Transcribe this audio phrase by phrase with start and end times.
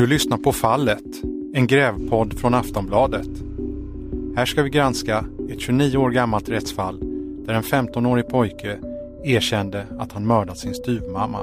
[0.00, 1.22] Du lyssnar på Fallet,
[1.54, 3.28] en grävpodd från Aftonbladet.
[4.36, 6.98] Här ska vi granska ett 29 år gammalt rättsfall
[7.46, 8.78] där en 15-årig pojke
[9.24, 11.38] erkände att han mördat sin styvmamma.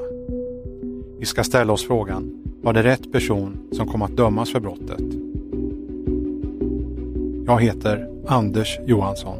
[1.19, 5.03] Vi ska ställa oss frågan, var det rätt person som kom att dömas för brottet?
[7.45, 9.37] Jag heter Anders Johansson.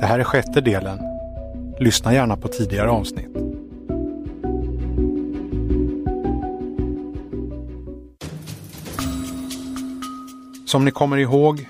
[0.00, 0.98] Det här är sjätte delen.
[1.80, 3.31] Lyssna gärna på tidigare avsnitt.
[10.72, 11.68] Som ni kommer ihåg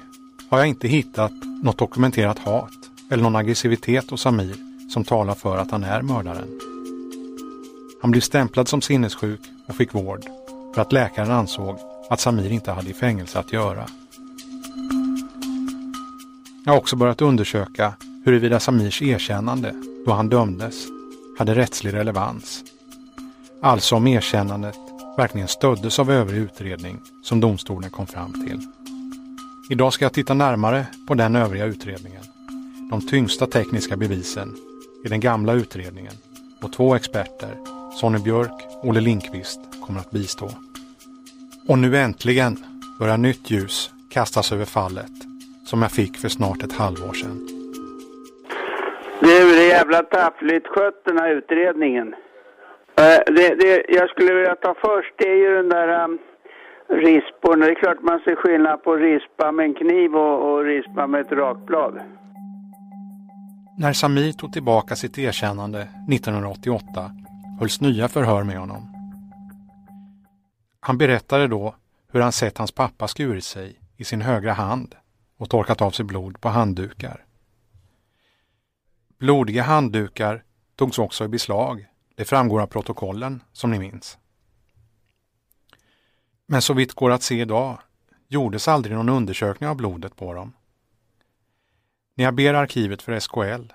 [0.48, 2.72] har jag inte hittat något dokumenterat hat
[3.10, 4.56] eller någon aggressivitet hos Samir
[4.90, 6.60] som talar för att han är mördaren.
[8.02, 10.20] Han blev stämplad som sinnessjuk och fick vård
[10.74, 11.78] för att läkaren ansåg
[12.10, 13.86] att Samir inte hade i fängelse att göra.
[16.64, 17.94] Jag har också börjat undersöka
[18.24, 19.74] huruvida Samirs erkännande
[20.06, 20.86] då han dömdes
[21.38, 22.64] hade rättslig relevans.
[23.62, 24.78] Alltså om erkännandet
[25.16, 28.81] verkligen stöddes av övrig utredning som domstolen kom fram till.
[29.70, 32.22] Idag ska jag titta närmare på den övriga utredningen.
[32.90, 34.48] De tyngsta tekniska bevisen
[35.04, 36.12] i den gamla utredningen
[36.62, 37.56] och två experter,
[38.00, 40.48] Sonny Björk och Olle Linkvist, kommer att bistå.
[41.68, 42.56] Och nu äntligen
[42.98, 45.12] börjar nytt ljus kastas över fallet
[45.66, 47.48] som jag fick för snart ett halvår sedan.
[49.20, 52.14] Du, det är jävla taffligt skött den här utredningen.
[52.98, 56.18] Eh, det, det, jag skulle vilja ta först, det är ju den där um,
[56.92, 57.66] risporna.
[57.66, 61.20] Det är klart man ser skillnad på rispa med en kniv och, och rispa med
[61.20, 62.00] ett rakblad.
[63.78, 67.10] När Samir tog tillbaka sitt erkännande 1988
[67.60, 68.88] hölls nya förhör med honom.
[70.80, 71.74] Han berättade då
[72.12, 74.94] hur han sett hans pappa skurit sig i sin högra hand
[75.38, 77.24] och torkat av sig blod på handdukar.
[79.18, 80.42] Blodiga handdukar
[80.76, 81.86] togs också i beslag.
[82.16, 84.18] Det framgår av protokollen som ni minns.
[86.52, 87.78] Men så vitt går att se idag
[88.28, 90.52] gjordes aldrig någon undersökning av blodet på dem.
[92.16, 93.72] När jag ber arkivet för SKL,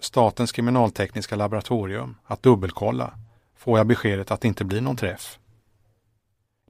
[0.00, 3.14] Statens kriminaltekniska laboratorium, att dubbelkolla
[3.56, 5.38] får jag beskedet att det inte blir någon träff.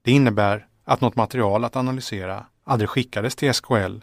[0.03, 3.99] Det innebär att något material att analysera aldrig skickades till SKL,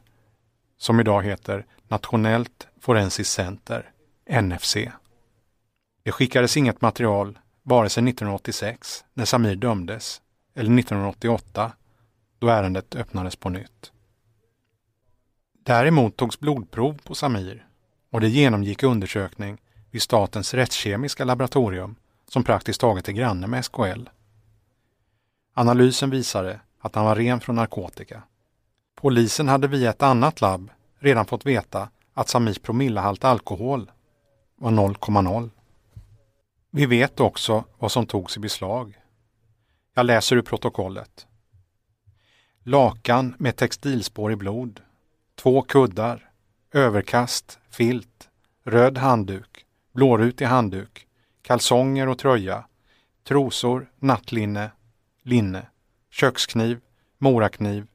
[0.78, 3.92] som idag heter Nationellt forensiskt center,
[4.42, 4.78] NFC.
[6.04, 10.22] Det skickades inget material vare sig 1986, när Samir dömdes,
[10.58, 11.72] eller 1988,
[12.40, 13.92] då ärendet öppnades på nytt.
[15.64, 17.68] Däremot togs blodprov på Samir
[18.12, 21.96] och det genomgick undersökning vid Statens rättskemiska laboratorium
[22.28, 24.04] som praktiskt taget är granne med SKL.
[25.54, 28.24] Analysen visade att han var ren från narkotika.
[28.96, 33.92] Polisen hade via ett annat labb redan fått veta att Samirs promillehalt alkohol
[34.56, 35.50] var 0,0.
[36.72, 38.98] Vi vet också vad som togs i beslag.
[39.98, 41.28] Jag läser ur protokollet.
[42.64, 44.82] Lakan med textilspår i blod,
[45.36, 46.32] två kuddar,
[46.72, 48.30] överkast, filt,
[48.64, 51.08] röd handduk, blårutig handduk,
[51.42, 52.66] kalsonger och tröja,
[53.24, 54.72] trosor, nattlinne,
[55.24, 55.68] linne,
[56.10, 56.80] kökskniv,
[57.18, 57.88] morakniv,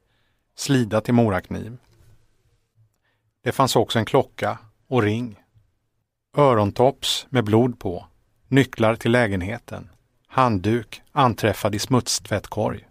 [0.55, 1.77] slida till morakniv.
[3.43, 4.59] Det fanns också en klocka
[4.89, 5.41] och ring.
[6.37, 8.07] Örontops med blod på,
[8.49, 9.89] nycklar till lägenheten,
[10.33, 12.89] handduk anträffad i smutstvättkorg.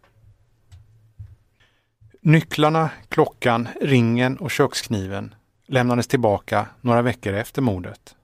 [2.22, 5.36] Nycklarna, klockan, ringen och kökskniven
[5.68, 8.16] lämnades tillbaka några veckor efter mordet.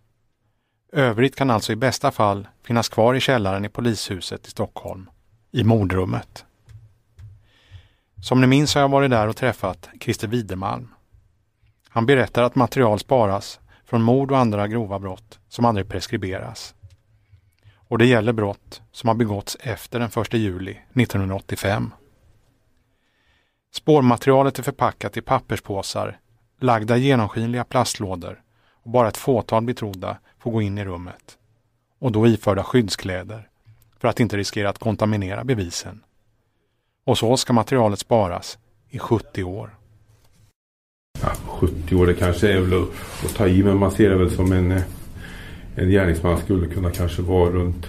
[0.91, 5.09] Övrigt kan alltså i bästa fall finnas kvar i källaren i polishuset i Stockholm,
[5.51, 6.45] i mordrummet.
[8.23, 10.94] Som ni minns har jag varit där och träffat Christer Widermalm.
[11.89, 16.73] Han berättar att material sparas från mord och andra grova brott som aldrig preskriberas.
[17.87, 21.91] Och det gäller brott som har begåtts efter den 1 juli 1985.
[23.71, 26.19] Spårmaterialet är förpackat i papperspåsar,
[26.59, 31.38] lagda i genomskinliga plastlådor och bara ett fåtal betrodda får gå in i rummet.
[32.00, 33.50] Och då iförda skyddskläder
[34.00, 36.03] för att inte riskera att kontaminera bevisen.
[37.06, 38.57] Och så ska materialet sparas
[38.89, 39.77] i 70 år.
[41.21, 42.83] Ja, 70 år det kanske är väl
[43.23, 44.83] att, ta i men man ser det väl som en, eh,
[45.77, 47.85] en gärningsman skulle kunna kanske vara runt,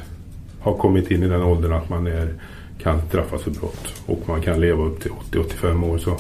[0.61, 2.35] ha kommit in i den åldern att man är,
[2.83, 5.99] kan straffas för brott och man kan leva upp till 80-85 år.
[5.99, 6.17] Så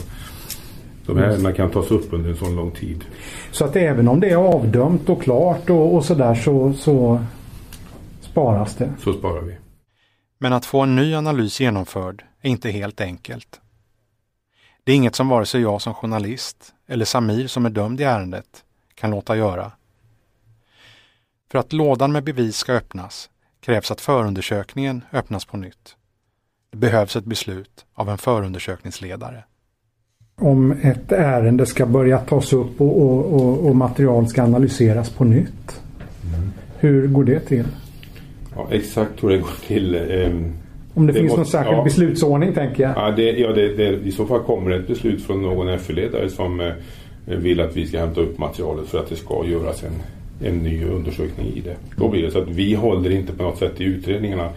[1.06, 3.04] de här ärendena kan tas upp under en sån lång tid.
[3.50, 7.24] Så att även om det är avdömt och klart och, och sådär så, så
[8.20, 8.90] sparas det?
[9.00, 9.56] Så sparar vi.
[10.38, 13.60] Men att få en ny analys genomförd är inte helt enkelt.
[14.84, 18.04] Det är inget som vare sig jag som journalist eller Samir som är dömd i
[18.04, 19.72] ärendet kan låta göra.
[21.50, 23.30] För att lådan med bevis ska öppnas
[23.60, 25.96] krävs att förundersökningen öppnas på nytt.
[26.70, 29.44] Det behövs ett beslut av en förundersökningsledare.
[30.40, 35.24] Om ett ärende ska börja tas upp och, och, och, och material ska analyseras på
[35.24, 35.80] nytt.
[36.34, 36.52] Mm.
[36.78, 37.66] Hur går det till?
[38.56, 39.94] Ja, exakt hur det går till.
[39.94, 40.00] Eh,
[40.94, 42.92] Om det, det finns måste, någon särskild ja, beslutsordning tänker jag.
[42.96, 46.28] Ja, det, ja det, det, i så fall kommer det ett beslut från någon FU-ledare
[46.28, 46.72] som eh,
[47.24, 49.92] vill att vi ska hämta upp materialet för att det ska göras en,
[50.44, 51.76] en ny undersökning i det.
[51.96, 54.50] Då blir det så att vi håller inte på något sätt i utredningarna.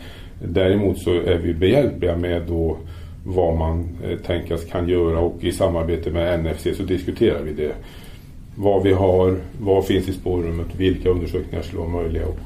[0.43, 2.77] Däremot så är vi behjälpliga med då
[3.25, 7.73] vad man eh, tänkas kan göra och i samarbete med NFC så diskuterar vi det.
[8.55, 12.25] Vad vi har, vad finns i spårrummet, vilka undersökningar skulle vara möjliga.
[12.25, 12.37] Och...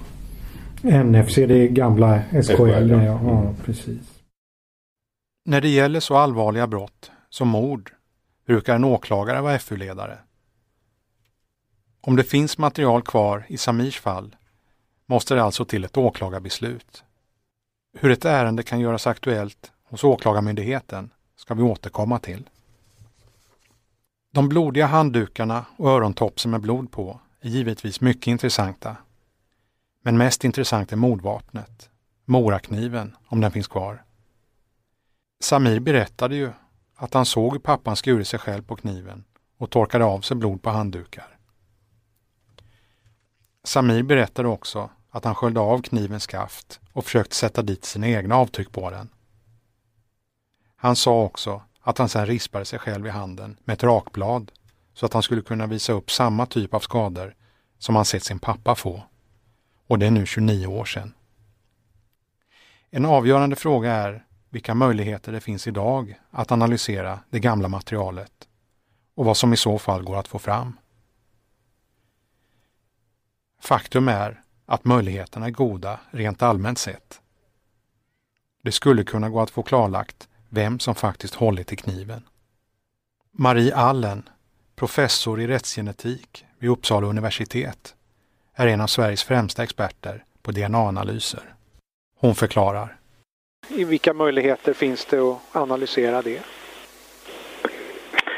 [1.05, 3.03] NFC det är gamla SKL, SKL ja.
[3.03, 3.41] ja.
[3.41, 3.55] Mm.
[3.65, 4.15] precis.
[5.45, 7.91] När det gäller så allvarliga brott som mord
[8.47, 10.17] brukar en åklagare vara FU-ledare.
[12.07, 14.35] Om det finns material kvar i Samirs fall
[15.05, 17.03] måste det alltså till ett åklagarbeslut.
[17.97, 22.49] Hur ett ärende kan göras aktuellt hos Åklagarmyndigheten ska vi återkomma till.
[24.33, 28.95] De blodiga handdukarna och örontopsen med blod på är givetvis mycket intressanta.
[30.01, 31.89] Men mest intressant är mordvapnet,
[32.25, 34.03] morakniven, om den finns kvar.
[35.43, 36.51] Samir berättade ju
[36.95, 39.23] att han såg hur pappan skurit sig själv på kniven
[39.57, 41.34] och torkade av sig blod på handdukar.
[43.65, 48.35] Samir berättade också att han sköljde av knivens skaft och försökte sätta dit sina egna
[48.35, 49.09] avtryck på den.
[50.75, 54.51] Han sa också att han sedan rispade sig själv i handen med ett rakblad
[54.93, 57.35] så att han skulle kunna visa upp samma typ av skador
[57.77, 59.03] som han sett sin pappa få.
[59.87, 61.13] Och det är nu 29 år sedan.
[62.89, 68.47] En avgörande fråga är vilka möjligheter det finns idag att analysera det gamla materialet
[69.15, 70.77] och vad som i så fall går att få fram.
[73.65, 77.21] Faktum är att möjligheterna är goda rent allmänt sett.
[78.63, 82.21] Det skulle kunna gå att få klarlagt vem som faktiskt hållit i kniven.
[83.31, 84.29] Marie Allen,
[84.75, 87.95] professor i rättsgenetik vid Uppsala universitet,
[88.55, 91.43] är en av Sveriges främsta experter på DNA-analyser.
[92.19, 92.97] Hon förklarar.
[93.69, 96.41] I vilka möjligheter finns det att analysera det?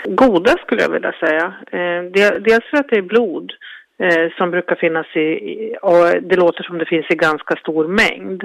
[0.06, 1.46] Goda skulle jag vilja säga.
[1.72, 3.54] Eh, dels för att det är blod
[4.00, 8.44] eh, som brukar finnas i, och det låter som det finns i ganska stor mängd.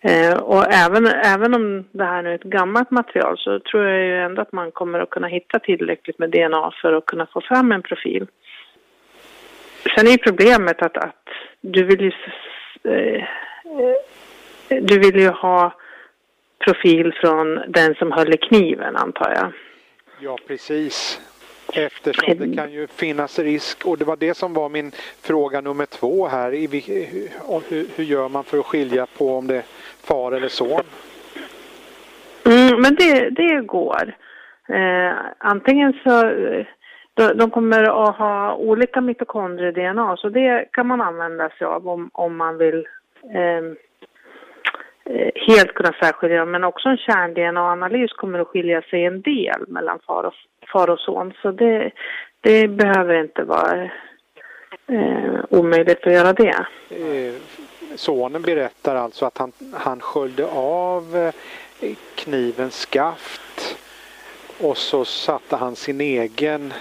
[0.00, 4.06] Eh, och även, även om det här nu är ett gammalt material så tror jag
[4.06, 7.40] ju ändå att man kommer att kunna hitta tillräckligt med DNA för att kunna få
[7.40, 8.26] fram en profil.
[9.96, 11.28] Sen är ju problemet att, att
[11.60, 12.12] du vill ju
[12.92, 13.24] eh,
[14.68, 15.72] du vill ju ha
[16.64, 19.52] profil från den som höll i kniven antar jag.
[20.20, 21.20] Ja precis.
[21.74, 24.92] Eftersom det kan ju finnas risk och det var det som var min
[25.22, 26.50] fråga nummer två här.
[27.70, 29.64] Hur, hur gör man för att skilja på om det är
[30.02, 30.82] far eller son?
[32.46, 34.16] Mm, men det, det går.
[34.68, 36.22] Eh, antingen så
[37.14, 42.10] de, de kommer att ha olika mitokondrie-DNA så det kan man använda sig av om,
[42.12, 42.86] om man vill
[43.34, 43.93] eh, Eh,
[45.10, 49.98] Eh, helt kunna särskilja men också en kärn-DNA-analys kommer att skilja sig en del mellan
[50.06, 50.34] far och,
[50.72, 51.32] far och son.
[51.42, 51.90] Så det,
[52.40, 53.82] det behöver inte vara
[54.86, 56.66] eh, omöjligt att göra det.
[56.90, 57.34] Eh,
[57.96, 61.32] sonen berättar alltså att han, han sköljde av
[61.80, 63.76] eh, knivens skaft
[64.60, 66.72] och så satte han sin egen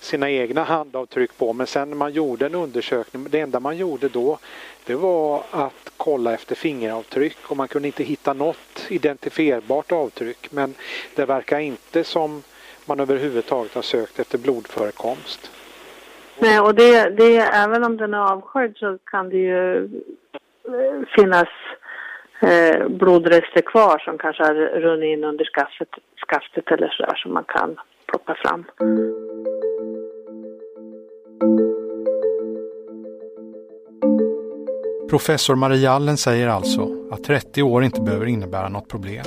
[0.00, 4.08] sina egna handavtryck på men sen när man gjorde en undersökning, det enda man gjorde
[4.08, 4.38] då
[4.86, 10.74] det var att kolla efter fingeravtryck och man kunde inte hitta något identifierbart avtryck men
[11.14, 12.42] det verkar inte som
[12.86, 15.50] man överhuvudtaget har sökt efter blodförekomst.
[16.38, 21.48] Nej, och det, det även om den är avskörd så kan det ju eh, finnas
[22.40, 25.88] eh, blodrester kvar som kanske har runnit in under skaftet,
[26.28, 28.64] skaftet eller sådär som man kan plocka fram.
[35.10, 39.24] Professor Marie Allen säger alltså att 30 år inte behöver innebära något problem.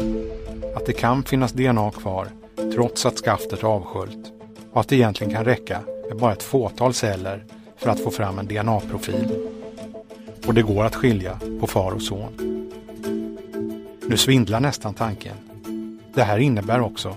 [0.75, 2.27] Att det kan finnas DNA kvar
[2.73, 4.31] trots att skaftet är avsköljt
[4.71, 7.45] och att det egentligen kan räcka med bara ett fåtal celler
[7.77, 9.49] för att få fram en DNA-profil.
[10.47, 12.69] Och det går att skilja på far och son.
[14.07, 15.35] Nu svindlar nästan tanken.
[16.13, 17.15] Det här innebär också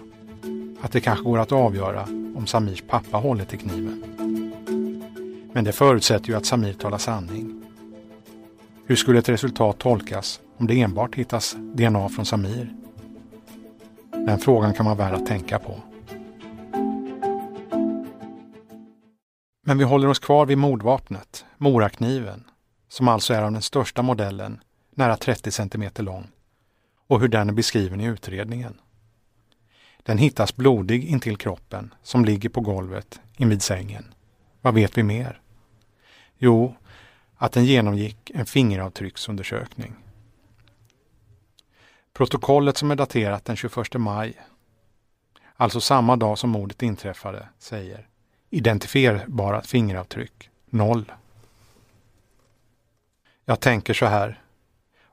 [0.80, 2.02] att det kanske går att avgöra
[2.36, 4.02] om Samirs pappa hållit i kniven.
[5.52, 7.55] Men det förutsätter ju att Samir talar sanning
[8.86, 12.74] hur skulle ett resultat tolkas om det enbart hittas DNA från Samir?
[14.10, 15.80] Den frågan kan vara värd att tänka på.
[19.64, 22.44] Men vi håller oss kvar vid mordvapnet, morakniven,
[22.88, 26.26] som alltså är av den största modellen, nära 30 cm lång
[27.06, 28.80] och hur den är beskriven i utredningen.
[30.02, 34.14] Den hittas blodig intill kroppen som ligger på golvet invid sängen.
[34.60, 35.40] Vad vet vi mer?
[36.38, 36.74] Jo,
[37.36, 39.94] att den genomgick en fingeravtrycksundersökning.
[42.12, 44.40] Protokollet som är daterat den 21 maj,
[45.56, 48.08] alltså samma dag som mordet inträffade, säger
[48.50, 51.12] identifierbara fingeravtryck noll.
[53.44, 54.42] Jag tänker så här.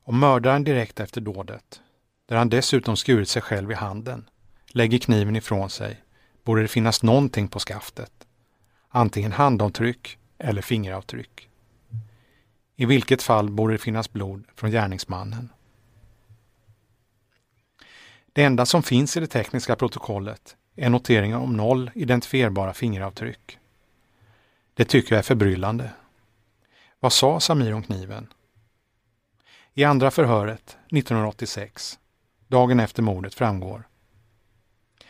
[0.06, 1.82] Om mördaren direkt efter dådet,
[2.26, 4.30] där han dessutom skurit sig själv i handen,
[4.68, 6.04] lägger kniven ifrån sig,
[6.44, 8.12] borde det finnas någonting på skaftet.
[8.90, 11.50] Antingen handavtryck eller fingeravtryck.
[12.76, 15.50] I vilket fall borde det finnas blod från gärningsmannen.
[18.34, 23.60] Det enda som finns i det tekniska protokollet är noteringar om noll identifierbara fingeravtryck.
[24.74, 25.90] Det tycker jag är förbryllande.
[27.00, 28.28] Vad sa Samir om kniven?
[29.74, 32.00] I andra förhöret 1986,
[32.48, 33.88] dagen efter mordet, framgår.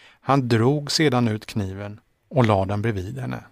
[0.03, 3.43] Han drog sedan ut kniven och lade den bredvid henne.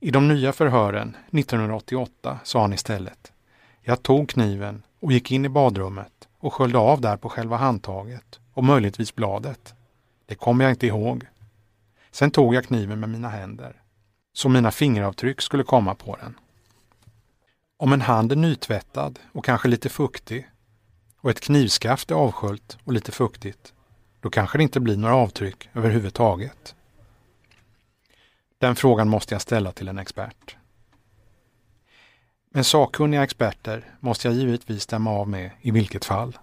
[0.00, 3.32] I de nya förhören 1988 sa han istället.
[3.80, 8.40] Jag tog kniven och gick in i badrummet och sköljde av där på själva handtaget
[8.54, 9.74] och möjligtvis bladet.
[10.26, 11.26] Det kommer jag inte ihåg.
[12.10, 13.82] Sen tog jag kniven med mina händer
[14.32, 16.34] så mina fingeravtryck skulle komma på den.
[17.76, 20.48] Om en hand är nytvättad och kanske lite fuktig
[21.20, 23.72] och ett knivskaft är avsköljt och lite fuktigt,
[24.20, 26.74] då kanske det inte blir några avtryck överhuvudtaget.
[28.58, 30.56] Den frågan måste jag ställa till en expert.
[32.50, 36.38] Men sakkunniga experter måste jag givetvis stämma av med i vilket fall.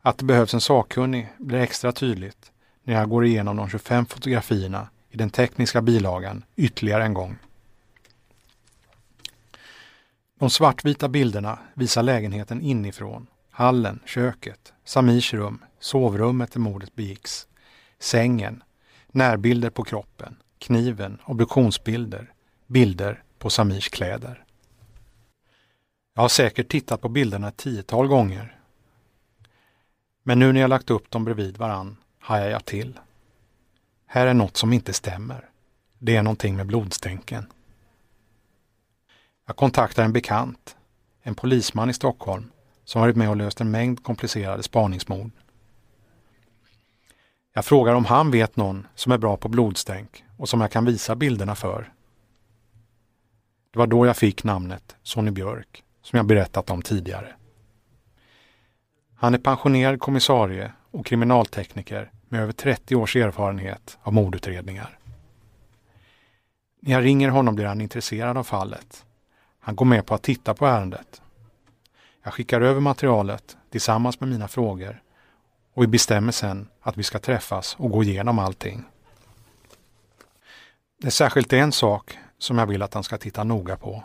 [0.00, 2.52] Att det behövs en sakkunnig blir extra tydligt
[2.82, 7.38] när jag går igenom de 25 fotografierna i den tekniska bilagan ytterligare en gång.
[10.38, 17.48] De svartvita bilderna visar lägenheten inifrån, hallen, köket, Samirs rum, sovrummet där mordet begicks,
[17.98, 18.62] sängen,
[19.06, 22.32] närbilder på kroppen, kniven, obduktionsbilder,
[22.66, 24.44] bilder på Samirs kläder.
[26.14, 28.58] Jag har säkert tittat på bilderna ett tiotal gånger.
[30.22, 32.98] Men nu när jag lagt upp dem bredvid varann hajar jag till.
[34.06, 35.48] Här är något som inte stämmer.
[35.98, 37.46] Det är någonting med blodstänken.
[39.46, 40.76] Jag kontaktar en bekant,
[41.22, 42.50] en polisman i Stockholm
[42.84, 45.30] som varit med och löst en mängd komplicerade spaningsmord.
[47.52, 50.84] Jag frågar om han vet någon som är bra på blodstänk och som jag kan
[50.84, 51.92] visa bilderna för.
[53.72, 57.34] Det var då jag fick namnet Sonny Björk, som jag berättat om tidigare.
[59.14, 64.98] Han är pensionerad kommissarie och kriminaltekniker med över 30 års erfarenhet av mordutredningar.
[66.80, 69.04] När jag ringer honom blir han intresserad av fallet.
[69.60, 71.22] Han går med på att titta på ärendet.
[72.22, 75.02] Jag skickar över materialet tillsammans med mina frågor
[75.74, 78.84] och vi bestämmer sen att vi ska träffas och gå igenom allting.
[81.06, 84.04] Det är särskilt en sak som jag vill att han ska titta noga på.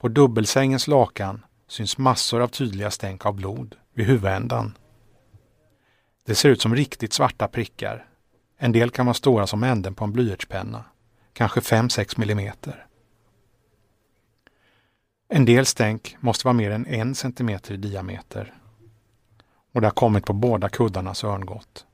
[0.00, 4.78] På dubbelsängens lakan syns massor av tydliga stänk av blod vid huvudändan.
[6.24, 8.08] Det ser ut som riktigt svarta prickar.
[8.58, 10.84] En del kan vara stora som änden på en blyertspenna,
[11.32, 12.86] kanske 5-6 millimeter.
[15.28, 18.54] En del stänk måste vara mer än en centimeter i diameter.
[19.72, 21.86] Och det har kommit på båda kuddarnas örngott.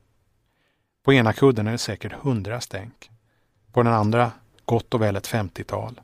[1.03, 3.09] På ena kudden är det säkert hundra stänk.
[3.73, 4.31] På den andra
[4.65, 6.01] gott och väl ett 50-tal.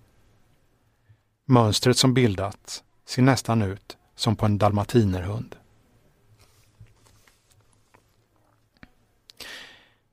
[1.45, 5.55] Mönstret som bildats ser nästan ut som på en dalmatinerhund.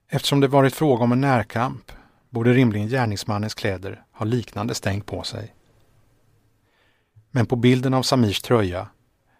[0.08, 1.92] Eftersom det varit fråga om en närkamp
[2.30, 5.54] borde rimligen gärningsmannens kläder ha liknande stänk på sig.
[7.30, 8.88] Men på bilden av Samirs tröja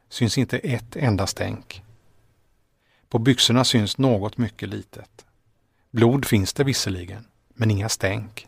[0.09, 1.83] syns inte ett enda stänk.
[3.09, 5.27] På byxorna syns något mycket litet.
[5.91, 7.27] Blod finns det visserligen,
[7.57, 8.47] men inga stänk.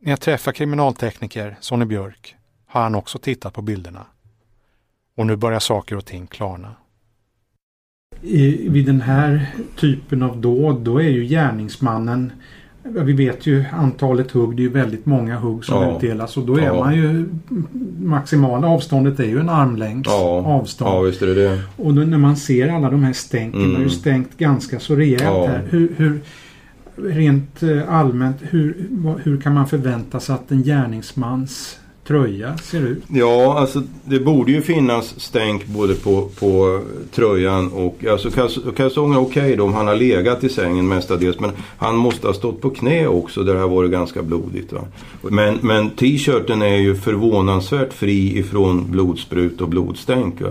[0.00, 2.36] När jag träffar kriminaltekniker Sonny Björk
[2.66, 4.06] har han också tittat på bilderna.
[5.16, 6.74] Och nu börjar saker och ting klarna.
[8.22, 12.32] I, vid den här typen av dåd då är ju gärningsmannen
[12.82, 15.96] vi vet ju antalet hugg, det är ju väldigt många hugg som ja.
[15.96, 16.74] utdelas och då är ja.
[16.74, 17.28] man ju
[18.00, 20.44] maximala avståndet är ju en armlängds ja.
[20.46, 20.90] avstånd.
[20.90, 21.62] Ja, visst är det det.
[21.76, 23.74] Och då, när man ser alla de här stänken, mm.
[23.74, 25.46] det är ju stänkt ganska så rejält ja.
[25.46, 25.66] här.
[25.70, 26.20] Hur, hur,
[27.04, 28.88] rent eh, allmänt, hur,
[29.22, 31.80] hur kan man förvänta sig att en gärningsmans
[32.10, 33.02] tröja ser ut?
[33.08, 36.80] Ja, alltså det borde ju finnas stänk både på, på
[37.14, 38.30] tröjan och alltså
[38.76, 42.34] kalsongerna okej okay då om han har legat i sängen mestadels men han måste ha
[42.34, 44.72] stått på knä också där det har varit ganska blodigt.
[44.72, 44.80] Va?
[45.22, 50.40] Men, men t-shirten är ju förvånansvärt fri ifrån blodsprut och blodstänk.
[50.40, 50.50] Va?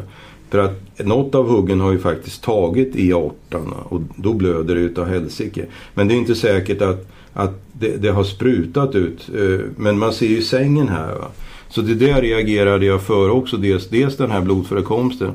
[0.49, 4.81] För att något av huggen har ju faktiskt tagit i aortan och då blöder det
[4.81, 5.65] utav helsike.
[5.93, 9.29] Men det är inte säkert att, att det, det, har sprutat ut.
[9.35, 11.15] Eh, men man ser ju sängen här.
[11.15, 11.27] Va?
[11.69, 13.57] Så det där reagerade jag för också.
[13.57, 15.31] Dels, dels den här blodförekomsten.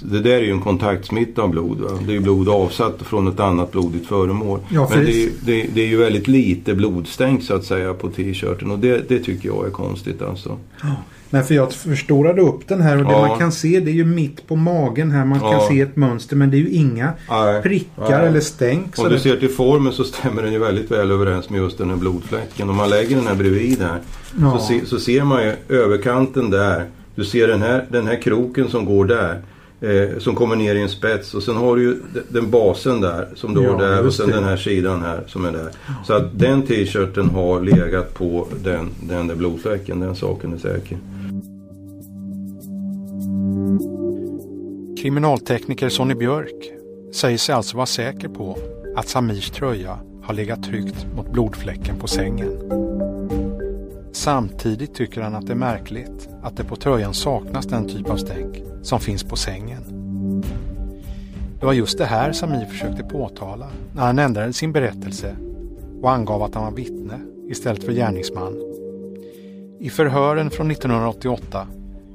[0.00, 1.80] Det där är ju en kontaktsmitta av blod.
[1.80, 1.98] Va?
[2.06, 4.60] Det är ju blod avsatt från ett annat blodigt föremål.
[4.70, 8.08] Ja, Men det är, det, det är, ju väldigt lite blodstänk så att säga på
[8.08, 10.58] t-shirten och det, det, tycker jag är konstigt alltså.
[10.82, 10.88] Ja.
[11.32, 14.04] Nej, för jag förstorade upp den här och det man kan se det är ju
[14.04, 15.24] mitt på magen här.
[15.24, 17.62] Man kan se ett mönster men det är ju inga Nej.
[17.62, 18.28] prickar Nej.
[18.28, 18.98] eller stänk.
[18.98, 21.90] Om du ser till formen så stämmer den ju väldigt väl överens med just den
[21.90, 22.70] här blodfläcken.
[22.70, 24.00] Om man lägger den här bredvid här
[24.52, 26.86] så, se, så ser man ju överkanten där.
[27.14, 29.42] Du ser den här, den här kroken som går där.
[29.80, 31.96] Eh, som kommer ner i en spets och sen har du ju
[32.28, 34.34] den basen där som du ja, har där och sen det.
[34.34, 35.70] den här sidan här som är där.
[36.06, 40.98] Så att den t-shirten har legat på den, den där blodfläcken, den saken är säker.
[45.02, 46.72] Kriminaltekniker Sonny Björk
[47.12, 48.58] säger sig alltså vara säker på
[48.96, 52.58] att Samirs tröja har legat tryckt mot blodfläcken på sängen.
[54.12, 58.16] Samtidigt tycker han att det är märkligt att det på tröjan saknas den typ av
[58.16, 59.82] stänk som finns på sängen.
[61.60, 65.36] Det var just det här Samir försökte påtala när han ändrade sin berättelse
[66.02, 68.60] och angav att han var vittne istället för gärningsman.
[69.80, 71.66] I förhören från 1988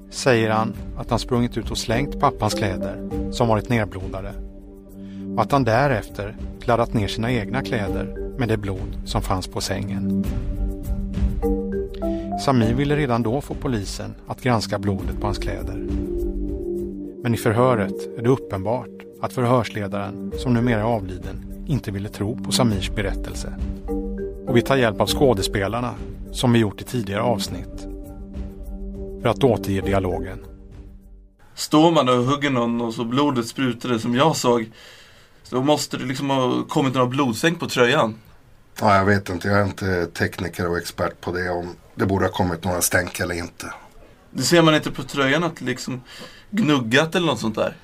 [0.10, 4.34] säger han att han sprungit ut och slängt pappans kläder som varit nerblodade
[5.36, 9.62] och att han därefter kladdat ner sina egna kläder med det blod som fanns på
[9.62, 10.26] sängen.
[12.46, 15.88] Samir ville redan då få polisen att granska blodet på hans kläder.
[17.24, 18.90] Men i förhöret är det uppenbart
[19.22, 23.54] att förhörsledaren, som numera är avliden, inte ville tro på Samirs berättelse.
[24.48, 25.94] Och vi tar hjälp av skådespelarna,
[26.32, 27.88] som vi gjort i tidigare avsnitt,
[29.22, 30.46] för att återge dialogen.
[31.56, 34.72] Står man och hugger någon och så blodet sprutade som jag såg,
[35.44, 38.16] så måste det liksom ha kommit några blodstänk på tröjan.
[38.82, 39.48] Ja, jag vet inte.
[39.48, 41.50] Jag är inte tekniker och expert på det.
[41.50, 43.74] Om det borde ha kommit några stänk eller inte.
[44.32, 46.02] Det ser man inte på tröjan att liksom
[46.50, 47.76] gnuggat eller något sånt där?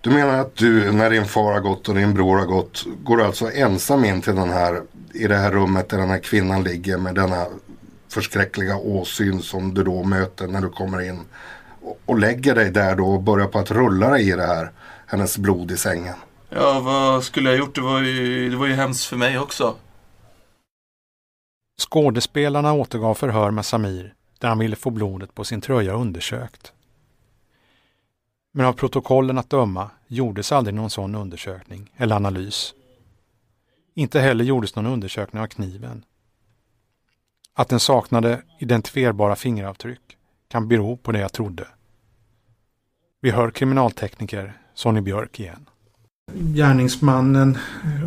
[0.00, 3.22] Du menar att du, när din far har gått och din bror har gått, går
[3.22, 4.82] alltså ensam in till den här,
[5.14, 7.46] i det här rummet där den här kvinnan ligger med denna
[8.12, 11.20] förskräckliga åsyn som du då möter när du kommer in.
[11.82, 14.72] Och, och lägger dig där då och börjar på att rulla dig i det här,
[15.06, 16.14] hennes blod i sängen.
[16.48, 17.74] Ja, vad skulle jag gjort?
[17.74, 19.76] Det var ju, det var ju hemskt för mig också.
[21.80, 26.72] Skådespelarna återgav förhör med Samir där han ville få blodet på sin tröja undersökt.
[28.52, 32.74] Men av protokollen att döma gjordes aldrig någon sån undersökning eller analys.
[33.94, 36.04] Inte heller gjordes någon undersökning av kniven.
[37.54, 40.16] Att den saknade identifierbara fingeravtryck
[40.48, 41.66] kan bero på det jag trodde.
[43.20, 45.70] Vi hör kriminaltekniker Sonny Björk igen
[46.34, 47.58] gärningsmannen,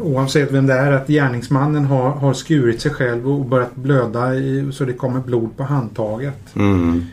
[0.02, 4.72] oavsett vem det är, att gärningsmannen har, har skurit sig själv och börjat blöda i,
[4.72, 6.56] så det kommer blod på handtaget.
[6.56, 7.06] Mm.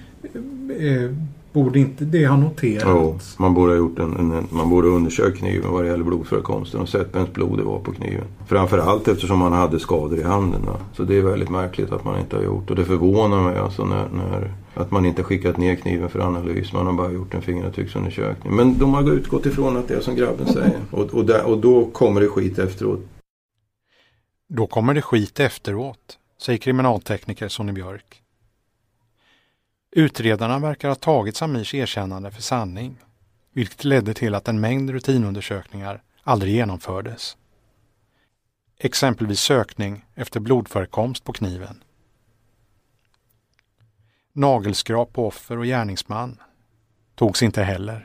[1.53, 2.85] Borde inte det ha noterats?
[2.87, 6.81] Jo, man borde ha gjort en, en, man borde undersökt kniven vad det gäller blodförekomsten
[6.81, 8.25] och sett vems blod det var på kniven.
[8.47, 10.63] Framförallt eftersom han hade skador i handen.
[10.67, 10.77] Va?
[10.93, 13.85] Så det är väldigt märkligt att man inte har gjort och det förvånar mig alltså
[13.85, 16.73] när, när att man inte skickat ner kniven för analys.
[16.73, 18.57] Man har bara gjort en fingeravtrycksundersökning.
[18.57, 20.81] Men de har utgått ifrån att det är som grabben säger.
[20.91, 23.01] Och, och, där, och då kommer det skit efteråt.
[24.49, 28.23] Då kommer det skit efteråt, säger kriminaltekniker Sonny Björk.
[29.93, 32.99] Utredarna verkar ha tagit Samirs erkännande för sanning,
[33.53, 37.37] vilket ledde till att en mängd rutinundersökningar aldrig genomfördes.
[38.79, 41.85] Exempelvis sökning efter blodförekomst på kniven.
[44.33, 46.39] Nagelskrap på offer och gärningsman
[47.15, 48.05] togs inte heller.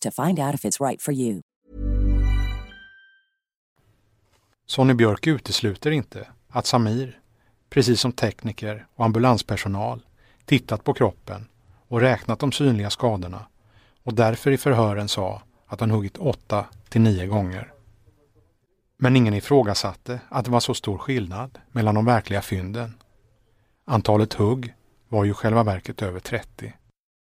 [0.00, 1.40] to find out if it's right for you.
[4.66, 7.18] Sonny Björk utesluter inte att Samir,
[7.70, 10.00] precis som tekniker och ambulanspersonal,
[10.44, 11.48] tittat på kroppen
[11.88, 13.46] och räknat de synliga skadorna
[14.02, 17.72] och därför i förhören sa att han huggit åtta till nio gånger.
[18.96, 22.94] Men ingen ifrågasatte att det var så stor skillnad mellan de verkliga fynden.
[23.84, 24.74] Antalet hugg
[25.08, 26.72] var ju själva verket över 30.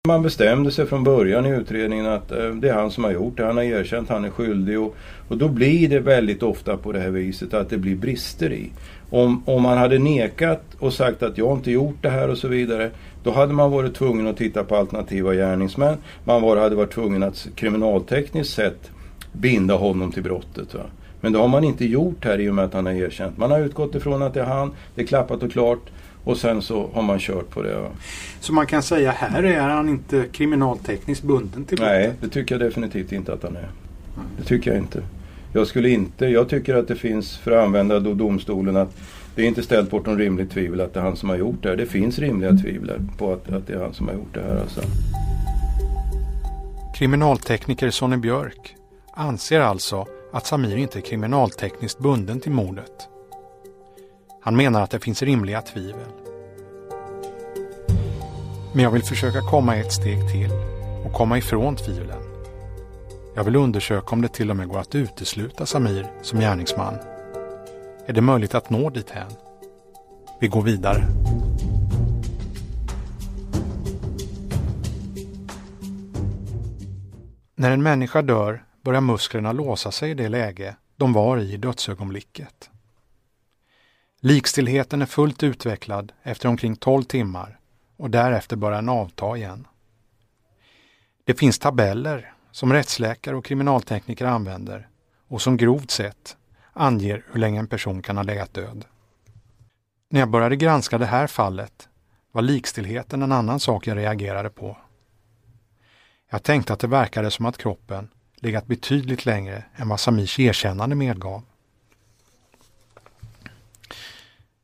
[0.05, 3.37] Man bestämde sig från början i utredningen att eh, det är han som har gjort
[3.37, 3.45] det.
[3.45, 4.79] Han har erkänt, han är skyldig.
[4.79, 4.95] Och,
[5.27, 8.71] och då blir det väldigt ofta på det här viset att det blir brister i.
[9.09, 12.47] Om, om man hade nekat och sagt att jag inte gjort det här och så
[12.47, 12.91] vidare.
[13.23, 15.97] Då hade man varit tvungen att titta på alternativa gärningsmän.
[16.23, 18.91] Man var, hade varit tvungen att kriminaltekniskt sett
[19.31, 20.73] binda honom till brottet.
[20.73, 20.81] Va?
[21.21, 23.37] Men det har man inte gjort här i och med att han har erkänt.
[23.37, 24.71] Man har utgått ifrån att det är han.
[24.95, 25.89] Det är klappat och klart.
[26.25, 27.89] Och sen så har man kört på det.
[28.39, 32.61] Så man kan säga här är han inte kriminaltekniskt bunden till Nej, det tycker jag
[32.69, 33.69] definitivt inte att han är.
[34.37, 35.03] Det tycker jag inte.
[35.53, 38.97] Jag skulle inte, jag tycker att det finns, för att använda då domstolen, att
[39.35, 41.69] det är inte ställt bortom rimligt tvivel att det är han som har gjort det
[41.69, 41.75] här.
[41.75, 44.57] Det finns rimliga tvivel på att, att det är han som har gjort det här.
[44.61, 44.81] Alltså.
[46.95, 48.75] Kriminaltekniker Sonny Björk
[49.13, 53.09] anser alltså att Samir inte är kriminaltekniskt bunden till mordet.
[54.45, 56.07] Han menar att det finns rimliga tvivel.
[58.73, 60.51] Men jag vill försöka komma ett steg till
[61.05, 62.21] och komma ifrån tvivlen.
[63.35, 66.93] Jag vill undersöka om det till och med går att utesluta Samir som gärningsman.
[68.05, 69.31] Är det möjligt att nå dithän?
[70.41, 71.07] Vi går vidare.
[77.55, 81.57] När en människa dör börjar musklerna låsa sig i det läge de var i i
[81.57, 82.69] dödsögonblicket.
[84.25, 87.59] Likstillheten är fullt utvecklad efter omkring 12 timmar
[87.97, 89.67] och därefter börjar den avta igen.
[91.23, 94.87] Det finns tabeller som rättsläkare och kriminaltekniker använder
[95.27, 96.37] och som grovt sett
[96.73, 98.85] anger hur länge en person kan ha legat död.
[100.09, 101.89] När jag började granska det här fallet
[102.31, 104.77] var likstillheten en annan sak jag reagerade på.
[106.31, 110.95] Jag tänkte att det verkade som att kroppen legat betydligt längre än vad Samirs erkännande
[110.95, 111.43] medgav.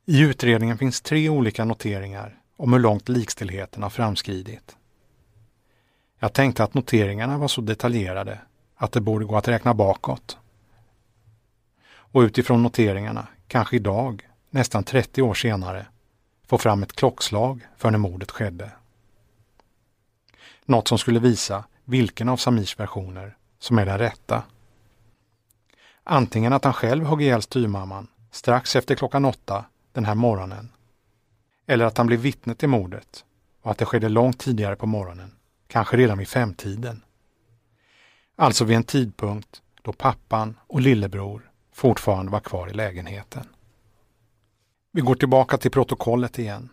[0.04, 4.76] I utredningen finns tre olika noteringar om hur långt likstillheten har framskridit.
[6.18, 8.38] Jag tänkte att noteringarna var så detaljerade
[8.76, 10.38] att det borde gå att räkna bakåt.
[11.84, 15.86] Och utifrån noteringarna, kanske idag, nästan 30 år senare,
[16.46, 18.70] få fram ett klockslag för när mordet skedde.
[20.64, 24.42] Något som skulle visa vilken av Samirs versioner som är den rätta.
[26.04, 30.72] Antingen att han själv högg ihjäl styrmamman strax efter klockan åtta den här morgonen.
[31.66, 33.24] Eller att han blev vittne till mordet
[33.62, 37.04] och att det skedde långt tidigare på morgonen, kanske redan vid femtiden.
[38.36, 43.48] Alltså vid en tidpunkt då pappan och lillebror fortfarande var kvar i lägenheten.
[44.92, 46.68] Vi går tillbaka till protokollet igen.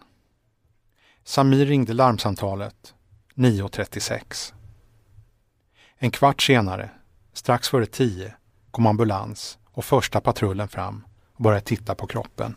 [1.24, 2.94] Samir ringde larmsamtalet
[3.36, 4.54] 9.36.
[5.98, 6.90] En kvart senare,
[7.34, 8.34] strax före 10,
[8.72, 11.04] kom ambulans och första patrullen fram
[11.34, 12.56] och började titta på kroppen.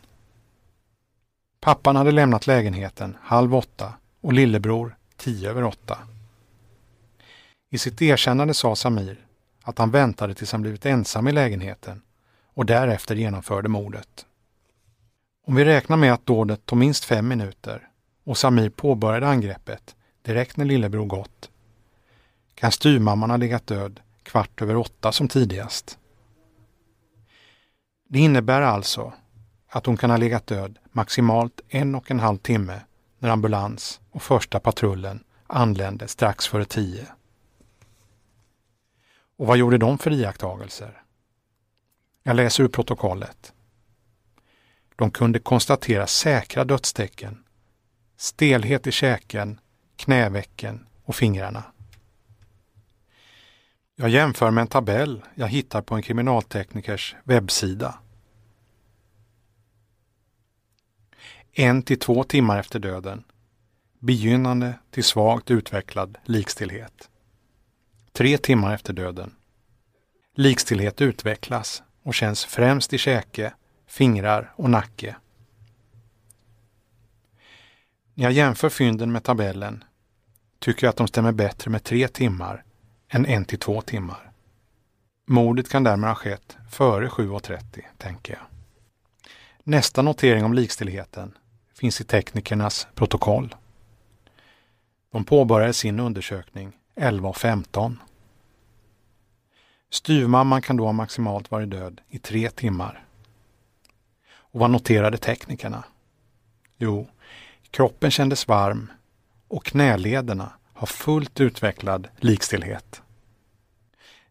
[1.63, 5.97] Pappan hade lämnat lägenheten halv åtta och lillebror tio över åtta.
[7.71, 9.25] I sitt erkännande sa Samir
[9.63, 12.01] att han väntade tills han blivit ensam i lägenheten
[12.53, 14.25] och därefter genomförde mordet.
[15.45, 17.89] Om vi räknar med att dådet tog minst fem minuter
[18.23, 21.49] och Samir påbörjade angreppet direkt när lillebror gått
[22.55, 25.97] kan styrmamman ha legat död kvart över åtta som tidigast.
[28.09, 29.13] Det innebär alltså
[29.75, 32.81] att hon kan ha legat död maximalt en och en halv timme
[33.19, 37.05] när ambulans och första patrullen anlände strax före tio.
[39.37, 41.01] Och vad gjorde de för iakttagelser?
[42.23, 43.53] Jag läser ur protokollet.
[44.95, 47.43] De kunde konstatera säkra dödstecken.
[48.17, 49.59] Stelhet i käken,
[49.95, 51.63] knävecken och fingrarna.
[53.95, 57.99] Jag jämför med en tabell jag hittar på en kriminalteknikers webbsida.
[61.55, 63.23] En till två timmar efter döden.
[63.99, 67.09] Begynnande till svagt utvecklad likstillhet.
[68.11, 69.35] tre timmar efter döden.
[70.35, 73.53] Likstillhet utvecklas och känns främst i käke,
[73.87, 75.15] fingrar och nacke.
[78.13, 79.83] När jag jämför fynden med tabellen
[80.59, 82.63] tycker jag att de stämmer bättre med tre timmar
[83.09, 84.31] än en till två timmar.
[85.25, 88.43] Mordet kan därmed ha skett före 7.30, tänker jag.
[89.63, 91.37] Nästa notering om likstillheten
[91.83, 93.55] finns i teknikernas protokoll.
[95.11, 97.95] De påbörjade sin undersökning 11.15.
[99.89, 103.05] Styvmamman kan då ha maximalt varit död i tre timmar.
[104.31, 105.83] Och vad noterade teknikerna?
[106.77, 107.07] Jo,
[107.71, 108.91] kroppen kändes varm
[109.47, 113.01] och knälederna har fullt utvecklad likstelhet.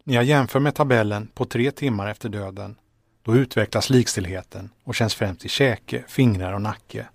[0.05, 2.77] När jag jämför med tabellen på tre timmar efter döden,
[3.23, 7.07] då utvecklas likstelheten och känns främst i käke, fingrar och nacke.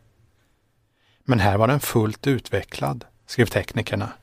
[1.29, 4.13] Men här var den fullt utvecklad, skrev teknikerna.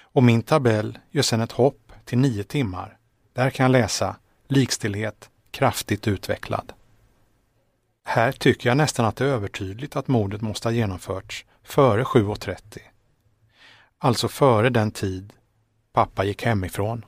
[0.00, 2.98] Och min tabell gör sedan ett hopp till nio timmar.
[3.32, 4.16] Där kan jag läsa
[4.48, 6.72] likstillhet kraftigt utvecklad.
[8.04, 12.78] Här tycker jag nästan att det är övertydligt att mordet måste ha genomförts före 7.30.
[13.98, 15.32] Alltså före den tid
[15.92, 17.04] pappa gick hemifrån.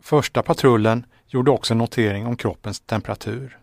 [0.00, 3.58] Första patrullen gjorde också en notering om kroppens temperatur.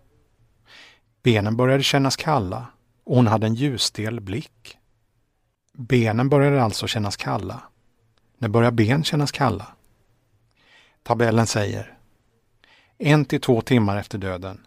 [1.23, 2.67] Benen började kännas kalla
[3.07, 4.77] och hon hade en ljusstel blick.
[5.73, 7.63] Benen började alltså kännas kalla.
[8.37, 9.67] När börjar ben kännas kalla?
[11.03, 11.97] Tabellen säger
[12.97, 14.65] en till två timmar efter döden.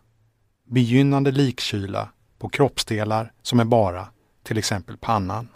[0.65, 4.09] Begynnande likkyla på kroppsdelar som är bara,
[4.43, 5.49] till exempel pannan.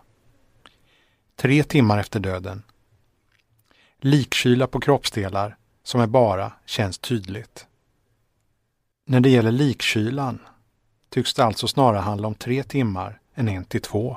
[1.36, 2.62] Tre timmar efter döden.
[3.98, 7.66] Likkyla på kroppsdelar som är bara känns tydligt.
[9.06, 10.38] När det gäller likkylan
[11.14, 14.16] tycks det alltså snarare handla om tre timmar än en till två.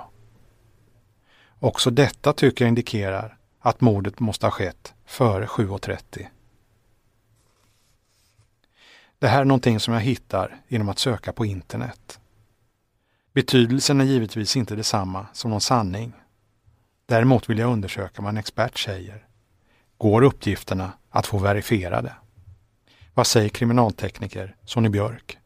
[1.59, 6.27] Också detta tycker jag indikerar att mordet måste ha skett före 7.30.
[9.19, 12.19] Det här är någonting som jag hittar genom att söka på internet.
[13.33, 16.13] Betydelsen är givetvis inte detsamma som någon sanning.
[17.05, 19.27] Däremot vill jag undersöka vad en expert säger.
[19.97, 22.13] Går uppgifterna att få verifierade?
[23.13, 25.37] Vad säger kriminaltekniker Sonny Björk?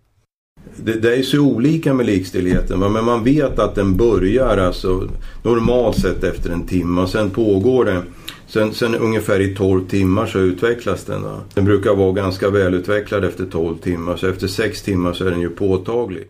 [0.76, 5.10] Det, det, är så olika med likstillheten men man vet att den börjar alltså
[5.44, 8.04] normalt sett efter en timme och sen pågår det.
[8.48, 11.24] Sen, sen ungefär i 12 timmar så utvecklas den.
[11.24, 11.42] Va?
[11.54, 15.42] Den brukar vara ganska välutvecklad efter 12 timmar så efter 6 timmar så är den
[15.42, 16.28] ju påtaglig.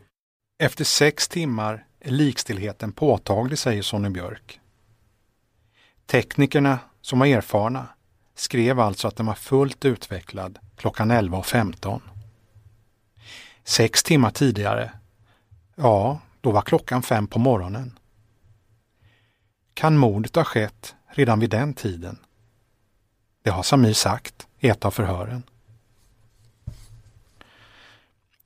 [0.63, 4.59] Efter 6 timmar är likstillheten påtaglig säger Sonny Björk.
[6.05, 7.87] Teknikerna som var erfarna
[8.35, 12.01] skrev alltså att den var fullt utvecklad klockan 11.15.
[13.63, 14.91] Sex timmar tidigare,
[15.75, 17.99] ja, då var klockan fem på morgonen.
[19.73, 22.19] Kan mordet ha skett redan vid den tiden?
[23.43, 25.43] Det har Samir sagt i ett av förhören.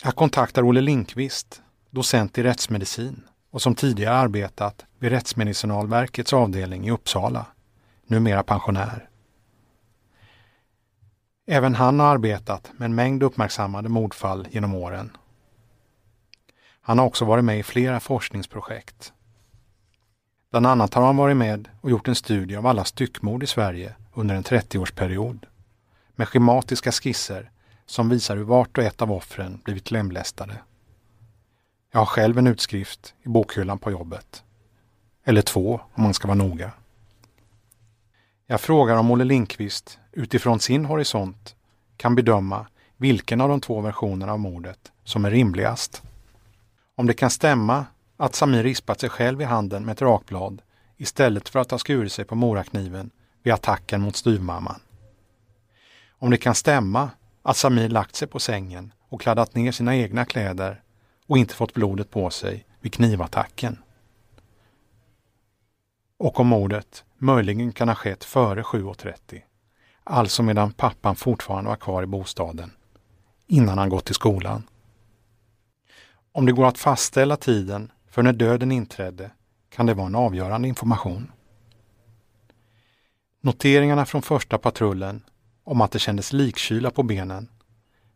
[0.03, 6.91] Jag kontaktar Olle Linkvist, docent i rättsmedicin och som tidigare arbetat vid Rättsmedicinalverkets avdelning i
[6.91, 7.45] Uppsala,
[8.07, 9.09] numera pensionär.
[11.47, 15.17] Även han har arbetat med en mängd uppmärksammade mordfall genom åren.
[16.81, 19.13] Han har också varit med i flera forskningsprojekt.
[20.51, 23.95] Bland annat har han varit med och gjort en studie av alla styckmord i Sverige
[24.13, 25.45] under en 30-årsperiod
[26.15, 27.51] med schematiska skisser
[27.85, 30.57] som visar hur vart och ett av offren blivit lemlästade.
[31.91, 34.43] Jag har själv en utskrift i bokhyllan på jobbet.
[35.23, 36.71] Eller två om man ska vara noga.
[38.47, 41.55] Jag frågar om Olle Linkvist utifrån sin horisont
[41.97, 46.03] kan bedöma vilken av de två versionerna av mordet som är rimligast.
[46.95, 47.85] Om det kan stämma
[48.17, 50.61] att Samir rispat sig själv i handen med ett rakblad
[50.97, 53.11] istället för att ha skurit sig på morakniven
[53.43, 54.79] vid attacken mot styvmamman.
[56.09, 57.09] Om det kan stämma
[57.41, 60.81] att Samir lagt sig på sängen och kladdat ner sina egna kläder
[61.27, 63.77] och inte fått blodet på sig vid knivattacken.
[66.17, 69.41] Och om mordet möjligen kan ha skett före 7.30.
[70.03, 72.71] Alltså medan pappan fortfarande var kvar i bostaden.
[73.47, 74.63] Innan han gått till skolan.
[76.31, 79.31] Om det går att fastställa tiden för när döden inträdde
[79.69, 81.31] kan det vara en avgörande information.
[83.41, 85.23] Noteringarna från första patrullen
[85.63, 87.47] om att det kändes likkyla på benen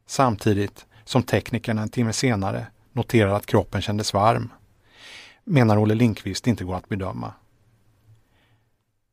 [0.08, 4.50] samtidigt som teknikerna en timme senare noterade att kroppen kändes varm
[5.44, 7.34] menar Olle Lindqvist inte går att bedöma.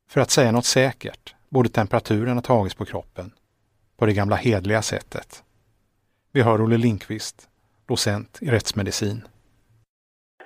[0.09, 3.31] För att säga något säkert borde temperaturen ha tagits på kroppen
[3.99, 5.43] på det gamla hedliga sättet.
[6.33, 7.49] Vi hör Olle Linkvist,
[7.89, 9.23] docent i rättsmedicin.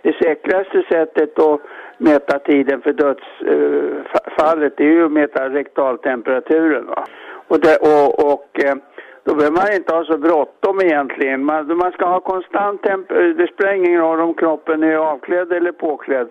[0.03, 1.61] Det säkraste sättet att
[1.99, 6.87] mäta tiden för dödsfallet, eh, är ju att mäta rektaltemperaturen.
[6.87, 7.07] Va?
[7.49, 8.75] Och, det, och, och eh,
[9.25, 11.45] då behöver man inte ha så bråttom egentligen.
[11.45, 15.73] Man, man ska ha konstant temperatur, det spelar ingen roll om kroppen är avklädd eller
[15.73, 16.29] påklädd.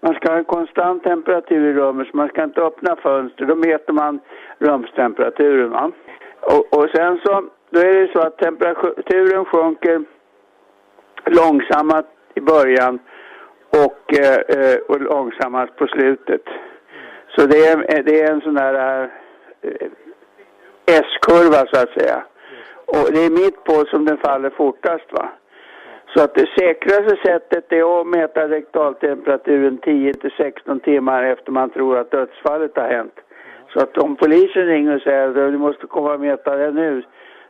[0.00, 3.44] Man ska ha en konstant temperatur i rummet så man ska inte öppna fönster.
[3.44, 4.20] Då mäter man
[4.58, 5.70] rumstemperaturen.
[5.70, 5.92] Va?
[6.40, 10.04] Och, och sen så, då är det så att temperaturen sjunker
[11.24, 12.98] långsammast i början
[13.70, 16.42] och, eh, och långsammast på slutet.
[17.36, 19.02] Så det är, det är en sån där
[19.62, 19.88] eh,
[20.86, 22.24] S-kurva så att säga.
[22.86, 25.28] Och det är mitt på som den faller fortast va.
[26.16, 31.70] Så att det säkraste sättet är att mäta rektaltemperaturen 10 till 16 timmar efter man
[31.70, 33.14] tror att dödsfallet har hänt.
[33.72, 37.02] Så att om polisen ringer och säger att du måste komma och mäta det nu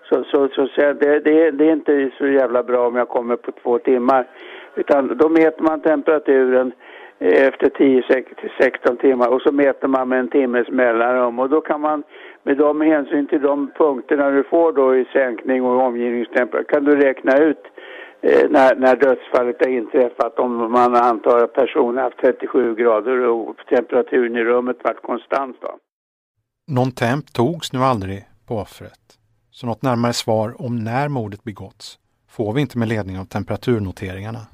[0.02, 3.36] så, så, så säger det, det, det är inte så jävla bra om jag kommer
[3.36, 4.26] på två timmar.
[4.74, 6.72] Utan då mäter man temperaturen
[7.18, 11.48] eh, efter 10 till 16 timmar och så mäter man med en timmes mellanrum och
[11.48, 12.02] då kan man
[12.42, 16.96] med de hänsyn till de punkterna du får då i sänkning och omgivningstemperatur kan du
[16.96, 17.66] räkna ut
[18.26, 23.56] Eh, när, när dödsfallet har inträffat om man antar att personen haft 37 grader och
[23.68, 25.56] temperaturen i rummet varit konstant.
[25.60, 25.78] Då.
[26.66, 29.00] Någon temp togs nu aldrig på offret.
[29.50, 34.46] Så något närmare svar om när mordet begåtts får vi inte med ledning av temperaturnoteringarna.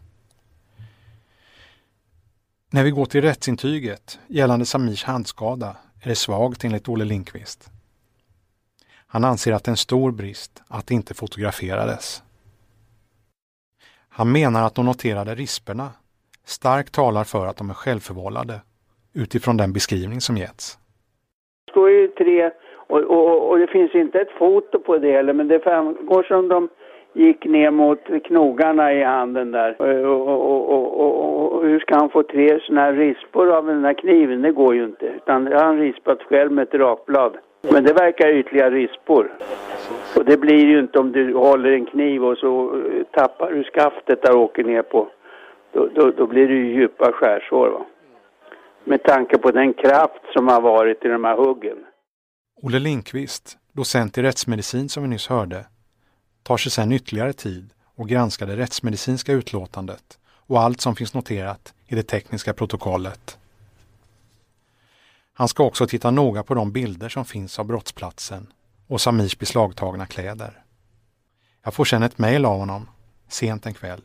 [2.71, 7.71] När vi går till rättsintyget gällande Samirs handskada är det svagt enligt Olle Lindqvist.
[9.07, 12.23] Han anser att det är en stor brist att det inte fotograferades.
[14.13, 15.89] Han menar att de noterade risperna
[16.45, 18.55] starkt talar för att de är självförvållade
[19.15, 20.79] utifrån den beskrivning som getts.
[21.67, 22.51] Det står ju tre
[22.89, 26.49] och, och, och det finns inte ett foto på det heller men det framgår som
[26.49, 26.69] de
[27.13, 29.81] gick ner mot knogarna i handen där.
[30.07, 33.95] Och, och, och, och hur ska han få tre sådana här rispor av den här
[33.95, 34.43] kniven?
[34.43, 35.07] Det går ju inte.
[35.07, 37.37] Utan det har han rispat själv med ett rakblad.
[37.63, 39.33] Men det verkar ytliga rispor.
[40.17, 43.65] Och det blir ju inte om du håller en kniv och så eh, tappar du
[43.65, 45.09] skaftet där och åker ner på.
[45.73, 47.87] Då, då, då blir det ju djupa skärsår va.
[48.85, 51.77] Med tanke på den kraft som har varit i de här huggen.
[52.63, 55.67] Olle Lindqvist, docent i rättsmedicin som vi nyss hörde,
[56.43, 61.75] tar sig sedan ytterligare tid och granskar det rättsmedicinska utlåtandet och allt som finns noterat
[61.87, 63.39] i det tekniska protokollet.
[65.43, 68.47] Han ska också titta noga på de bilder som finns av brottsplatsen
[68.87, 70.63] och Samirs beslagtagna kläder.
[71.65, 72.89] Jag får sedan ett mejl av honom,
[73.29, 74.03] sent en kväll.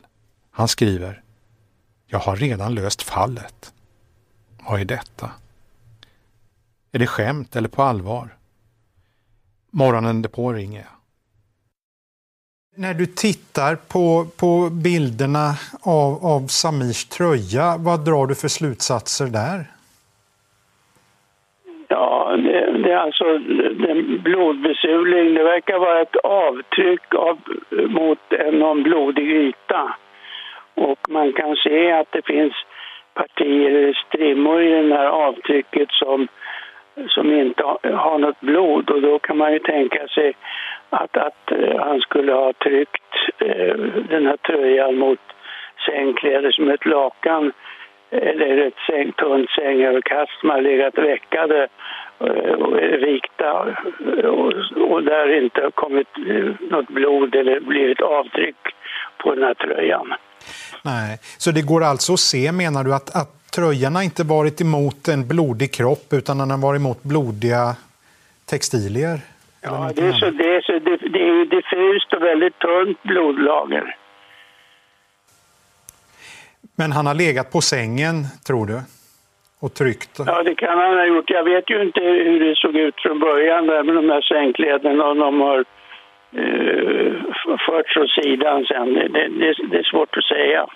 [0.50, 1.22] Han skriver
[2.06, 3.72] Jag har redan löst fallet.
[4.68, 5.30] Vad är detta?
[6.92, 8.36] Är det skämt eller på allvar?
[9.70, 10.92] Morgonen därpå ringer jag.
[12.76, 19.26] När du tittar på, på bilderna av, av Samirs tröja, vad drar du för slutsatser
[19.26, 19.74] där?
[21.88, 23.38] Ja, det, det är alltså
[23.70, 25.34] den blodbesudling.
[25.34, 27.38] Det verkar vara ett avtryck av,
[27.70, 28.18] mot
[28.52, 29.96] någon blodig yta.
[30.74, 32.52] Och man kan se att det finns
[33.14, 36.28] partier, strimmor i det här avtrycket som,
[37.08, 38.90] som inte har något blod.
[38.90, 40.32] Och då kan man ju tänka sig
[40.90, 43.76] att, att eh, han skulle ha tryckt eh,
[44.08, 45.20] den här tröjan mot
[45.86, 47.52] sängkläder som ett lakan
[48.10, 51.68] eller ett säng, tunt sängöverkast som har legat veckade
[52.58, 52.76] och
[53.08, 53.52] vikta
[54.28, 54.52] och,
[54.90, 56.08] och där inte har kommit
[56.70, 58.56] något blod eller blivit avtryck
[59.18, 60.14] på den här tröjan.
[60.82, 65.08] Nej, så det går alltså att se menar du att, att tröjan inte varit emot
[65.08, 67.76] en blodig kropp utan den har varit emot blodiga
[68.50, 69.20] textilier?
[69.60, 73.96] Ja, det är, så, det, är så, det, det är diffust och väldigt tunt blodlager.
[76.78, 78.14] Men han har legat på sängen,
[78.46, 78.78] tror du?
[79.62, 80.14] Och tryckt?
[80.26, 81.30] Ja, det kan han ha gjort.
[81.30, 85.04] Jag vet ju inte hur det såg ut från början där med de här sängkläderna
[85.10, 85.58] om de har
[86.38, 87.12] uh,
[87.66, 88.94] förts åt sidan sen.
[88.94, 90.66] Det, det, det, är svårt att säga.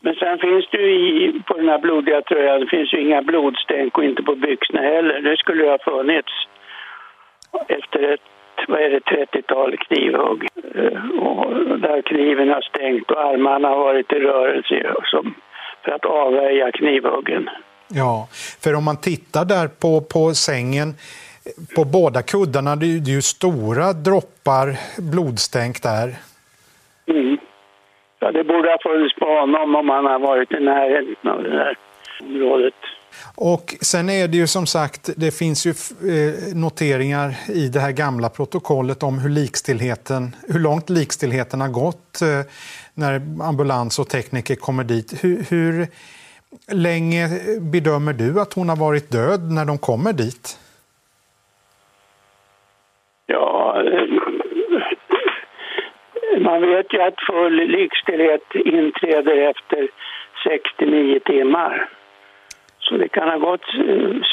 [0.00, 3.22] Men sen finns det ju i, på den här blodiga tröjan, det finns ju inga
[3.22, 5.20] blodstänk och inte på byxorna heller.
[5.20, 6.32] Det skulle ju ha funnits
[7.68, 8.20] efter ett
[8.68, 10.48] vad är det, 30-tal knivhugg.
[10.74, 15.34] Eh, och där kniven har stängt och armarna har varit i rörelse som,
[15.84, 17.50] för att avvärja knivhuggen.
[17.88, 20.94] Ja, för om man tittar där på, på sängen,
[21.76, 24.66] på båda kuddarna, det är ju stora droppar
[25.12, 26.08] blodstänk där.
[27.06, 27.38] Mm.
[28.18, 31.50] Ja, det borde ha funnits på honom om han har varit i närheten av det
[31.50, 31.76] där
[32.20, 32.74] området.
[33.36, 37.92] Och sen är det ju som sagt, det finns ju eh, noteringar i det här
[37.92, 42.40] gamla protokollet om hur likstillheten, hur långt likstillheten har gått eh,
[42.94, 45.24] när ambulans och tekniker kommer dit.
[45.24, 45.86] Hur, hur,
[46.72, 47.28] länge
[47.60, 50.58] bedömer du att hon har varit död när de kommer dit?
[53.26, 54.08] Ja, eh,
[56.40, 59.88] man vet ju att full likstillhet inträder efter
[60.44, 61.88] 69 timmar.
[62.84, 63.66] Så det kan ha gått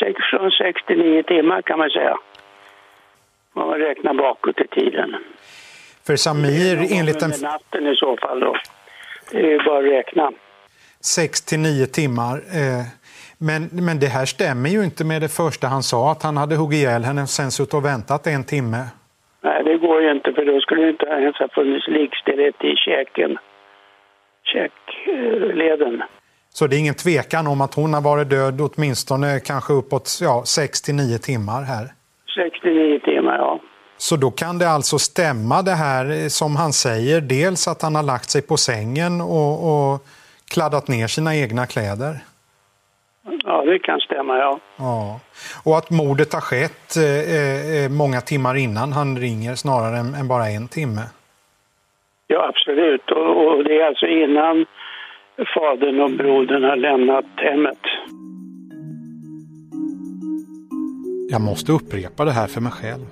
[0.01, 2.17] eh, från 69 timmar kan man säga.
[3.53, 5.15] Om man räknar bakåt i tiden.
[6.07, 7.29] För Samir enligt en...
[7.41, 8.55] natten i så fall då.
[9.31, 10.31] Det är bara att räkna.
[11.01, 12.35] 6 till 9 timmar.
[12.35, 12.83] Eh,
[13.47, 16.55] men, men det här stämmer ju inte med det första han sa, att han hade
[16.55, 18.81] huggit ihjäl henne och sen suttit och väntat en timme.
[19.41, 22.75] Nej, det går ju inte för då skulle det inte ens ha funnits likställighet i
[22.75, 23.37] käken.
[24.43, 26.03] Käkleden.
[26.53, 30.43] Så det är ingen tvekan om att hon har varit död åtminstone kanske uppåt ja,
[30.45, 31.85] 6 till 9 timmar här?
[32.35, 33.59] 6 till 9 timmar, ja.
[33.97, 38.03] Så då kan det alltså stämma det här som han säger, dels att han har
[38.03, 40.01] lagt sig på sängen och, och
[40.53, 42.19] kladdat ner sina egna kläder?
[43.43, 44.59] Ja, det kan stämma, ja.
[44.77, 45.19] ja.
[45.65, 50.27] Och att mordet har skett eh, eh, många timmar innan han ringer snarare än, än
[50.27, 51.01] bara en timme?
[52.27, 53.11] Ja, absolut.
[53.11, 54.65] Och, och, det är alltså innan
[55.37, 57.79] fadern och brodern har lämnat hemmet.
[61.29, 63.05] Jag måste upprepa det här för mig själv.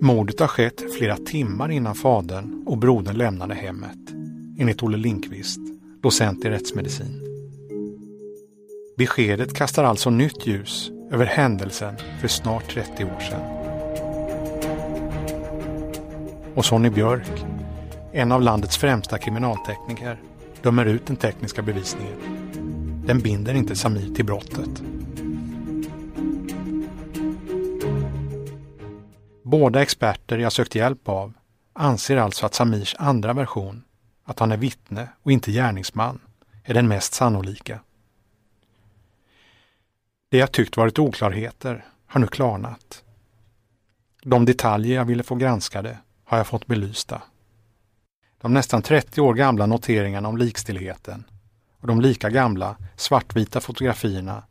[0.00, 3.98] Mordet har skett flera timmar innan fadern och brodern lämnade hemmet,
[4.58, 5.60] enligt Olle Linkvist,
[6.02, 7.22] docent i rättsmedicin.
[8.96, 13.60] Beskedet kastar alltså nytt ljus över händelsen för snart 30 år sedan.
[16.54, 17.44] Och Sonny Björk,
[18.12, 20.20] en av landets främsta kriminaltekniker,
[20.62, 22.16] dömer ut den tekniska bevisningen.
[23.06, 24.82] Den binder inte Samir till brottet.
[29.42, 31.32] Båda experter jag sökt hjälp av
[31.72, 33.84] anser alltså att Samirs andra version,
[34.24, 36.20] att han är vittne och inte gärningsman,
[36.64, 37.80] är den mest sannolika.
[40.28, 43.04] Det jag tyckt varit oklarheter har nu klarnat.
[44.22, 47.22] De detaljer jag ville få granskade har jag fått belysta.
[48.40, 51.24] De nästan 30 år gamla noteringarna om likstillheten
[51.80, 54.42] och de lika gamla svartvita fotografierna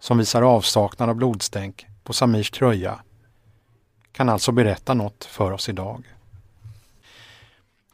[0.00, 3.00] som visar avsaknad av blodstänk på Samirs tröja
[4.12, 6.04] kan alltså berätta något för oss idag.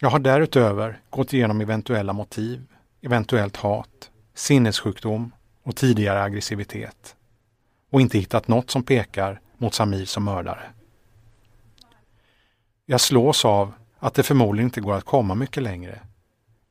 [0.01, 2.67] Jag har därutöver gått igenom eventuella motiv,
[3.03, 5.33] eventuellt hat, sinnessjukdom
[5.63, 7.17] och tidigare aggressivitet
[7.91, 10.63] och inte hittat något som pekar mot Samir som mördare.
[12.87, 13.73] Jag slås av
[14.05, 15.99] att det förmodligen inte går att komma mycket längre.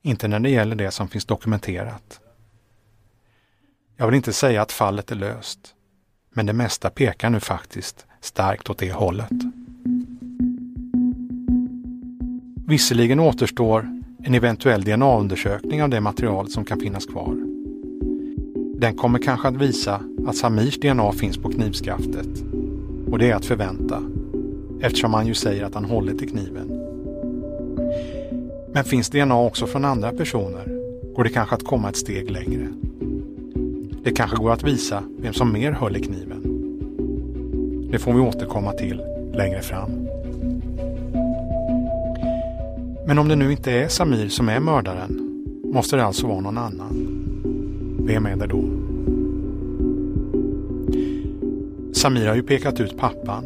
[0.01, 2.19] Inte när det gäller det som finns dokumenterat.
[3.97, 5.59] Jag vill inte säga att fallet är löst,
[6.33, 9.31] men det mesta pekar nu faktiskt starkt åt det hållet.
[12.67, 17.35] Visserligen återstår en eventuell DNA-undersökning av det material som kan finnas kvar.
[18.79, 22.43] Den kommer kanske att visa att Samirs DNA finns på knivskaftet.
[23.11, 24.03] Och det är att förvänta,
[24.81, 26.82] eftersom han ju säger att han hållit i kniven.
[28.73, 30.79] Men finns DNA också från andra personer
[31.15, 32.67] går det kanske att komma ett steg längre.
[34.03, 36.41] Det kanske går att visa vem som mer höll i kniven.
[37.91, 39.01] Det får vi återkomma till
[39.33, 39.89] längre fram.
[43.07, 45.29] Men om det nu inte är Samir som är mördaren
[45.73, 47.19] måste det alltså vara någon annan.
[47.99, 48.63] Vem är det då?
[51.93, 53.43] Samir har ju pekat ut pappan.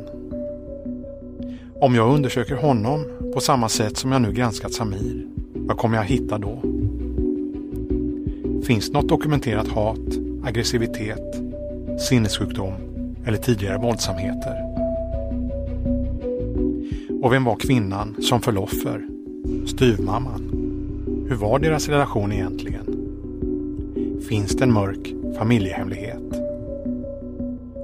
[1.79, 6.03] Om jag undersöker honom på samma sätt som jag nu granskat Samir, vad kommer jag
[6.03, 6.61] hitta då?
[8.63, 9.99] Finns något dokumenterat hat,
[10.43, 11.41] aggressivitet,
[11.99, 12.73] sinnessjukdom
[13.25, 14.63] eller tidigare våldsamheter?
[17.21, 19.07] Och vem var kvinnan som föll offer?
[19.67, 20.51] Styvmamman?
[21.29, 22.85] Hur var deras relation egentligen?
[24.29, 26.31] Finns det en mörk familjehemlighet?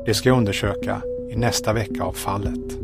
[0.05, 2.82] Det ska jag undersöka i nästa vecka av fallet.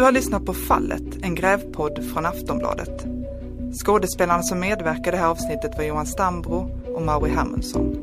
[0.00, 3.06] Du har lyssnat på Fallet, en grävpodd från Aftonbladet.
[3.84, 7.96] Skådespelarna som medverkade i det här avsnittet var Johan Stambro och Mauri Hermundsson.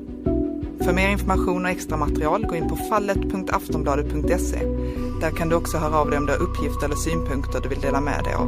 [0.81, 4.59] För mer information och extra material gå in på fallet.aftonbladet.se.
[5.21, 7.81] Där kan du också höra av dig om du har uppgifter eller synpunkter du vill
[7.81, 8.47] dela med dig av.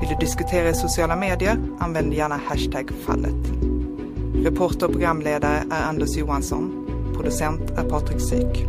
[0.00, 1.58] Vill du diskutera i sociala medier?
[1.78, 3.52] Använd gärna hashtag fallet.
[4.34, 6.86] Reporter och programledare är Anders Johansson.
[7.16, 8.66] Producent är Patrik Syk.